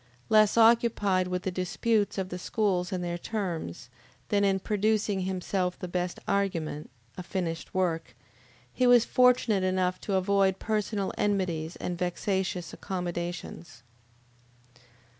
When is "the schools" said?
2.29-2.91